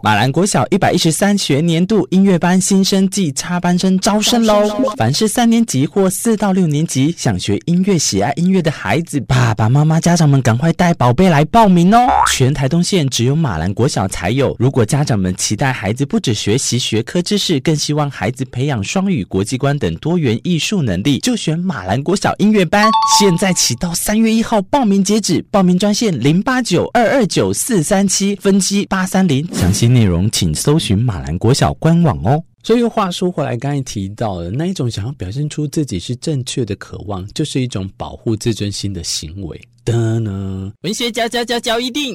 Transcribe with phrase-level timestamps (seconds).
[0.00, 4.92] 马兰国小一百一十三学年度音乐班新生暨插班生招生喽！
[4.96, 12.06] 凡是三年级或四到六年级想学音乐、喜爱音乐的孩子，爸爸妈妈、家长们赶快带宝贝来报名哦！
[12.30, 14.54] 全台东县只有马兰国小才有。
[14.58, 22.88] 如果家长们期待孩子不只学习学科知识，更希望孩子培养双语、国际观等多元艺术能力，就选马兰国小音乐班。
[23.18, 32.42] 现在起到三月一号报名截止，报名专线零八九二二九四三七，分机八三零，详细内容请搜寻马兰国小官网哦。
[32.62, 40.70] 所以话说回来，刚才提到的那一种想要表现出自己是正确的渴望，就是一种保护自尊心的行为的呢。
[40.82, 42.14] 文学家家家教一定，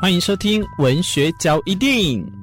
[0.00, 2.33] 欢迎收听文学教一定。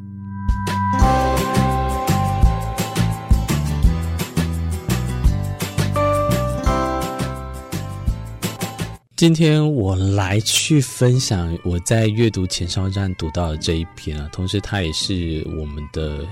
[9.22, 16.26] 今天我来去分享我在阅读前哨站读到的这一篇啊，同时他也是我们的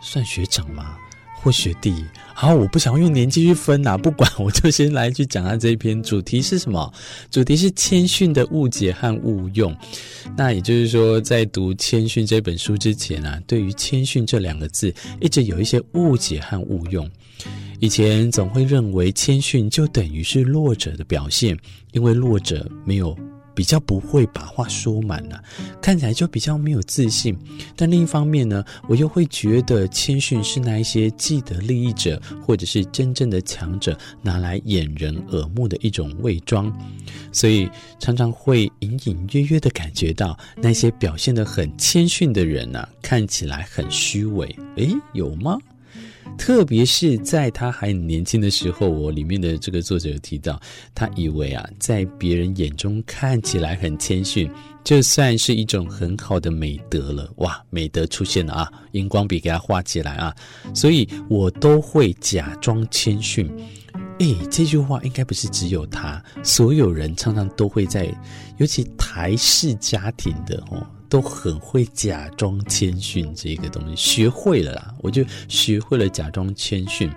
[0.00, 0.96] 算学长吗？
[1.34, 1.92] 或学弟？
[2.32, 6.00] 好，我不想要用年纪去分、啊，不管，我就先来去讲他这一篇。
[6.04, 6.94] 主题是什么？
[7.32, 9.76] 主题是谦逊的误解和误用。
[10.36, 17.10] 那也就是说，在读《谦逊》这本书之前啊，对于“谦逊”这两个字，一直有一些误解和误用。
[17.80, 21.56] 以前总会认为谦逊就等于是弱者的表现，
[21.92, 23.16] 因为弱者没有
[23.54, 25.42] 比较不会把话说满了，
[25.80, 27.36] 看起来就比较没有自信。
[27.74, 36.70] 但另一方面呢，我又会觉得谦逊是那一些既得利益者或者是真正的强者拿来掩人耳目的一种伪装，
[37.32, 37.68] 所以
[37.98, 44.46] 常常会隐隐约约的感觉到那些表现得很谦逊的人呢、看起来很虚伪。
[44.76, 45.58] 诶，有吗？
[46.38, 50.60] 特别是在他还很年轻的时候，我里面的这个作者有提到，
[50.94, 54.50] 他以为啊，在别人眼中看起来很谦逊，
[54.84, 57.30] 就算是一种很好的美德了。
[57.36, 60.34] 哇，美德出现了啊，荧光笔给他画起来啊，
[60.74, 63.50] 所以我都会假装谦逊。
[64.18, 68.06] 诶，这句话应该不是只有他，所有人常常都会在，
[68.58, 70.86] 尤其台式家庭的哦。
[71.08, 77.10] 都很会假装谦逊这个东西，学会了啦，我就学会了假装谦逊。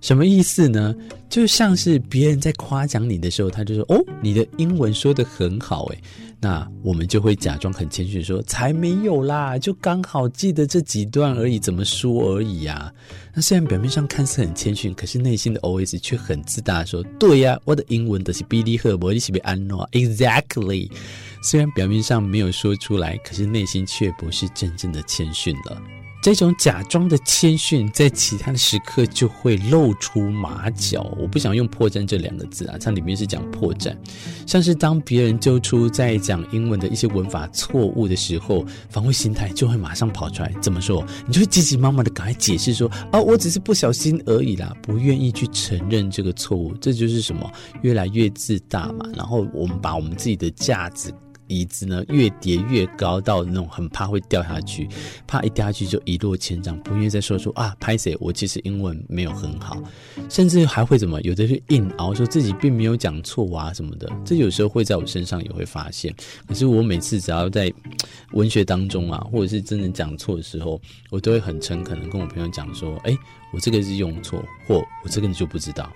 [0.00, 0.94] 什么意思呢？
[1.28, 5.98] 就像是别人在夸奖你的时候，他就说：“哦，你的英文说得很好。”诶，
[6.40, 12.92] 那我们就会假装很谦逊说：“才没有啦，就刚好记得这几段而已，怎么说而已呀。”
[13.32, 20.90] 那虽然表面上看似很谦逊，可是内心的 OS 却很自大，说：“对呀，我的英文都是比你好，我你是被安诺，exactly。”
[21.44, 25.80] 虽然表面上没有说出来，可是内心却不是真正的谦逊了。
[26.22, 31.16] 这种假装的谦逊，在其他的时刻就会露出马脚。
[31.18, 33.96] 我不想用破绽这两个字啊，它里面是讲破绽。
[34.46, 40.52] 像是当别人揪出在讲英文的一些文法错误的时候，防卫心态就会马上跑出来。
[40.60, 41.02] 怎么说？
[41.26, 47.50] 你就会急急忙忙的赶快解释说：“啊，我只是不小心而已啦，不愿意去承认这个错误。”这就是什么？
[47.80, 49.06] 越来越自大嘛。
[49.16, 51.10] 然后我们把我们自己的架子。
[51.50, 54.88] 椅子呢，越叠越高，到那种很怕会掉下去，
[55.26, 59.82] 怕一掉下去就一落千丈，不愿意再说出啊，拍谁，我其实英文没有很好，
[60.28, 66.14] 甚至还会怎么，有的是硬熬，说自己并没有讲错啊什么的，这有时候会在我身上也会发现。
[66.46, 67.72] 可是我每次只要在
[68.32, 73.16] 文学当中啊，或者是真的讲错的时候，我都会很诚恳的跟我朋友讲说，哎，
[73.52, 75.92] 我这个是用错，或我这个你就不知道。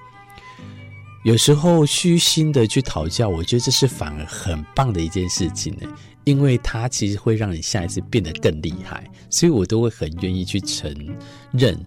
[1.25, 5.89] 有时候虚心的去讨教，我觉得这是反而很棒的一件事情呢，
[6.25, 10.95] 因为它其实会让你下一次变得更厉害，所以我都会很愿意去承
[11.51, 11.83] 认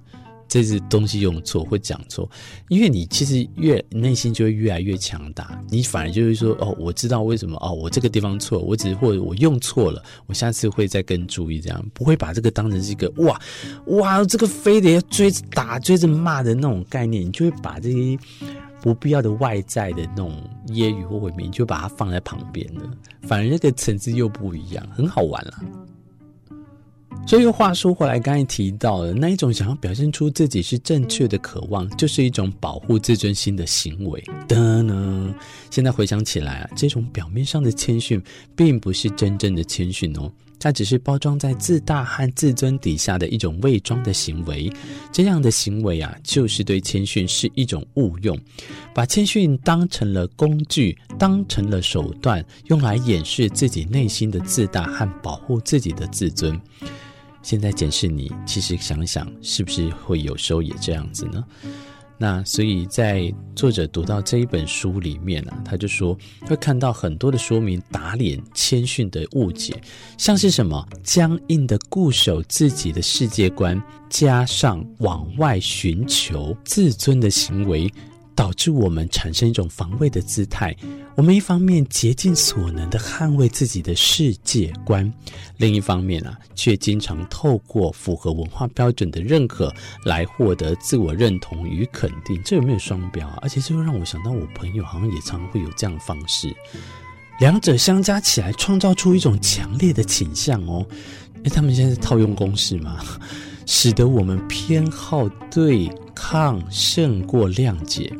[0.47, 2.27] 这些东西用错或讲错，
[2.67, 13.39] 因为你其实越内心就会越来越强大，你反而就会说哦，我知道为什么哦，我这个地方错，我只是或者我用错了，我下次会再更注意，这样不会把这个当成是一个哇
[13.85, 18.17] 哇这个非得要追着打追着骂的那种概念，你就会把这些。
[18.81, 20.31] 不必要的外在的那种
[20.67, 22.81] 揶揄或毁灭，就把它放在旁边了。
[23.23, 25.59] 反而那个层次又不一样，很好玩啦。
[27.25, 35.35] 所以话说回来，刚才提到的那一种想要表现出自己是正确的渴望，就是一种保护自尊心的行为的呢。
[35.69, 38.21] 现在回想起来啊，这种表面上的谦逊，
[38.55, 40.31] 并不是真正的谦逊哦。
[40.59, 44.71] 它只是包装在自大和自尊底下的一种伪装的行为，
[45.11, 48.37] 这样的行为啊，就是对谦逊是一种误用，
[48.93, 56.59] 把谦逊当成了工具，当成了手段，用来掩饰自己内心的自大和保护自己的自尊。
[57.43, 61.43] 现在检视你，其实想想，是不是会有时候也这样子呢？
[62.17, 66.17] 那所以在作者读到这一本书里面呢、他就说
[66.47, 69.79] 会看到很多的说明打脸谦逊的误解，
[70.17, 77.91] 像是什么僵硬的固守自己的世界观，加上往外寻求自尊的行为。
[78.37, 80.73] 导致我们产生一种防卫的姿态。
[81.15, 85.11] 我们一方面竭尽所能地捍卫自己的世界观，
[85.57, 89.73] 另一方面啊，却经常透过符合文化标准的认可
[90.05, 92.39] 来获得自我认同与肯定。
[92.45, 93.39] 这有没有双标啊？
[93.41, 96.55] 而且这会让我想到，我朋友好像也常常会有这样的方式。
[97.39, 100.85] 两者相加起来，创造出一种强烈的倾向哦。
[101.43, 103.03] 诶，他们现在是套用公式吗？
[103.67, 108.11] 使得我们偏好对抗胜过谅解。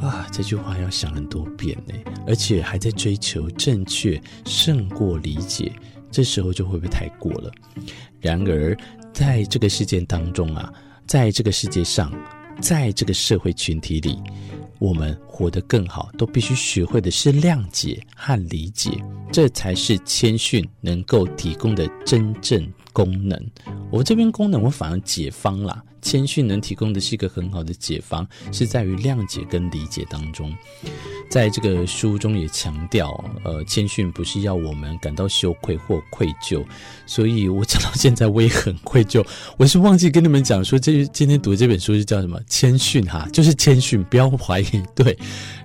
[0.00, 1.94] 啊，这句话要想很多遍呢，
[2.26, 5.70] 而且还在追求正确胜过理解，
[6.10, 7.52] 这时候就会不会太过了？
[8.20, 8.76] 然而，
[9.12, 10.72] 在这个事件当中啊，
[11.06, 12.12] 在这个世界上，
[12.60, 14.18] 在这个社会群体里，
[14.78, 18.90] 我们活得更好，都必须学会的是谅解和理解，
[19.30, 23.40] 这才是谦逊能够提供的真正功能。
[23.92, 25.82] 我这边功能，我反而解方啦。
[26.00, 30.52] 谦逊能提供的是一个很好的解方，是在于谅解跟理解当中。
[31.30, 36.64] 在这个书中也强调，呃，谦逊不是要我们感到羞愧或愧疚。
[37.06, 39.24] 所以我讲到现在，我也很愧疚。
[39.56, 42.40] 我是忘记跟你们讲说，这今天读这本书是叫什么？
[42.48, 44.82] 谦逊哈，就是谦逊，不要怀疑。
[44.96, 45.16] 对，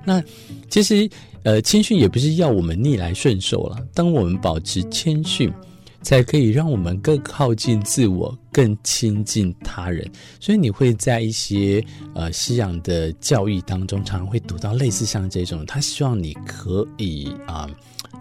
[0.05, 0.21] 那
[0.69, 1.09] 其实
[1.41, 3.83] 呃，谦逊也不是要我们逆来顺受了。
[3.95, 5.51] 当我们保持谦逊。
[6.07, 10.09] 才可以让我们更靠近自我，更亲近他人。
[10.39, 11.83] 所以你会在一些
[12.15, 17.69] 呃西洋的教育当中，常常会读到类似像这种，他希望你可以啊、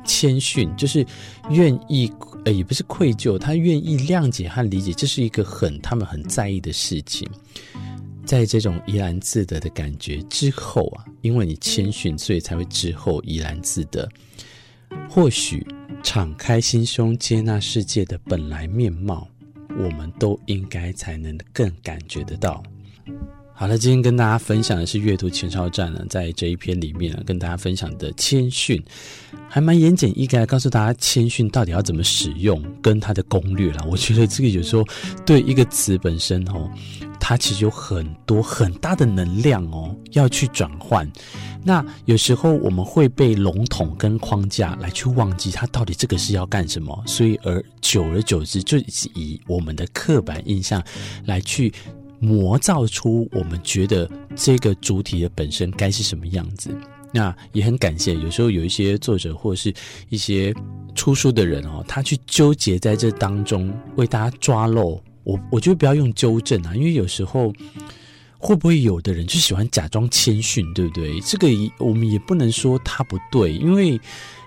[0.04, 1.06] 谦逊，就是
[1.50, 2.12] 愿意
[2.44, 7.30] 呃也不是愧疚，他愿意谅解和理解，这是一个很他们很在意的事情。
[8.24, 14.08] 在这种怡然自得的感觉之后啊，因为你谦逊，所以才会之后怡然自得。
[15.08, 15.64] 或许。
[16.06, 19.26] 敞开心胸，接纳世界的本来面貌，
[19.70, 22.62] 我们都应该才能更感觉得到。
[23.58, 28.84] 好了，今天跟大家分享的是阅读前哨站呢，在这一篇里面呢，跟大家分享的谦逊，
[29.48, 33.82] 还蛮言简意赅告诉大家谦逊到底要怎么使用，跟它的攻略啦。
[33.90, 34.84] 我觉得这个有时候
[35.24, 36.70] 对一个词本身哦，
[37.18, 41.10] 它其实有很多很大的能量哦，要去转换。
[41.64, 48.76] 那有时候我们会被笼统跟框架来去忘记它到底这个是要干什么，所以而久而久之就
[49.14, 50.84] 以我们的刻板印象
[51.24, 51.72] 来去
[52.18, 56.70] 模造出我们觉得这个主体的本身该是什么样子。
[57.12, 59.72] 那也很感谢，有时候有一些作者或者是
[60.08, 60.54] 一些
[60.94, 65.00] 出书的人哦，他去纠结在这当中为大家抓漏。
[65.24, 67.52] 我我觉得不要用纠正啊，因为有时候。
[68.38, 71.20] 会不会有的人就喜欢假装谦逊，对不对？
[71.20, 71.48] 这个
[71.78, 74.00] 我们也不能说他不对，因为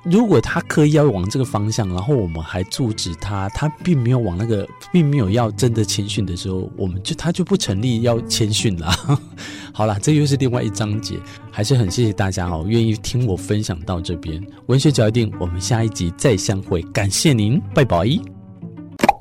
[0.04, 8.92] 如果他刻意要往这个方向，然后我们还阻止他，他并没有往那个，并没有要真的谦逊的时候，我们就他就不成立要谦逊了。
[9.74, 11.18] 好啦，这又是另外一章节，
[11.52, 14.42] 还是很谢谢大家哦，愿意听我分享到这边。
[14.68, 18.39] 文学脚印，我们下一集再相会，感谢您，拜拜。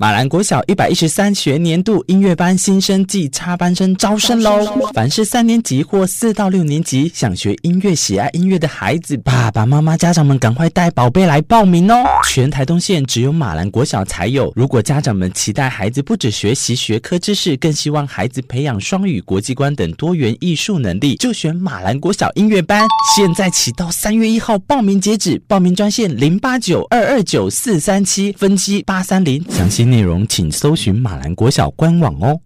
[0.01, 4.89] 马兰国小一百一十三学年度音乐班新生暨插班生招生喽！
[4.93, 12.05] 凡是三年级或四到六年级想学音乐、喜爱音乐的孩子，爸爸妈妈、家长们赶快带宝贝来报名哦！
[12.29, 14.49] 全台东县只有马兰国小才有。
[14.55, 22.87] 如果家长们期待孩子不只学习学科知识，更希望孩子培养双语、国际观等多元艺术能力，就选马兰国小音乐班。
[23.17, 29.88] 现在起到三月一号报名截止，报名专线零八九二二九四三七分机八三零，详细。
[29.89, 32.39] 内容请搜寻马兰国小官网哦。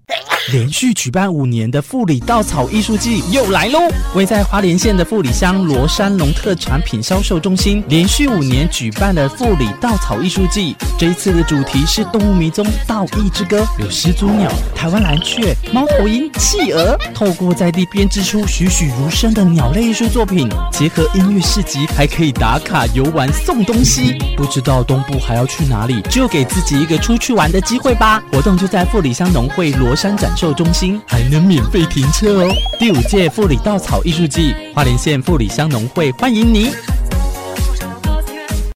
[0.52, 3.80] 连续举办五年的富里稻草艺术季又来喽！
[4.14, 24.18] 位在花莲县的富里乡罗山龙特产品销售中心，连续五年举办的富里稻草艺术季，这一次的主题是动物迷踪稻艺之歌，有始祖鸟、台湾蓝雀、猫头鹰、企鹅，透过在地编织出栩栩如生的鸟类艺术作品，结合音乐市集，还可以打卡游玩送东西。
[24.36, 28.22] 不知道东部还要去哪里，就给自己一个出去玩的机会吧！
[28.30, 32.54] 活动就在富里乡农会罗山山展售中心，还能免费停车哦！
[32.78, 36.72] 第五届富里稻草艺术季，花莲县富里乡农会欢迎你。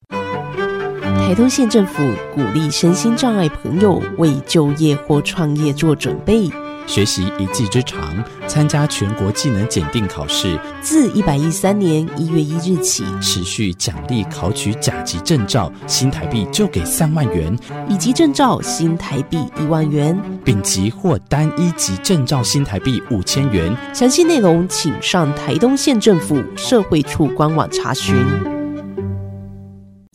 [0.08, 2.02] 台东县政府
[2.34, 6.50] 鼓励身心障碍朋友为就业或创业做准备。
[6.88, 8.02] 学习一技之长，
[8.46, 10.58] 参加全国技能检定考试。
[10.80, 17.54] 自一百一十三年一月一日起，持续奖励考取甲级证照，新台币就给三万元；
[17.88, 23.76] 乙级证照新台币一万元；丙级或单一级证照新台币五千元。
[23.92, 28.57] 详细内容请上台东县政府社会处官网查询。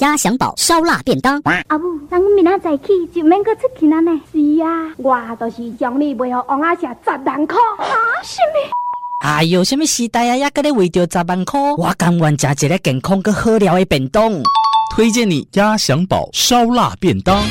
[0.03, 1.41] 鸭翔宝烧腊便当。
[1.69, 4.11] 阿母，咱明仔早起就免搁出去了呢。
[4.29, 7.57] 是啊，我就是将你卖给王阿婶十万块。
[7.77, 7.87] 啊，
[8.21, 8.69] 什么？
[9.21, 11.57] 哎呦，什么时代啊，还搁咧为着十万块？
[11.77, 14.29] 我甘愿食一个健康搁好料的便当。
[14.93, 17.41] 推荐你鸭翔宝烧腊便当。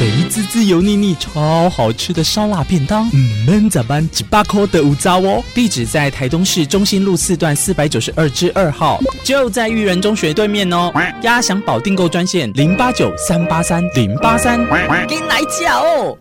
[0.00, 4.08] 肥滋滋、油腻腻、超好吃的烧腊便当，嗯，闷咋办？
[4.08, 5.44] 几把颗的五糟哦。
[5.54, 10.90] 地址在台东市中心路四段四百九十二之二号，就在育人中学对面哦。
[11.20, 14.58] 鸭翔宝订购专线零八九三八三零八三，
[15.06, 16.16] 给你来叫哦。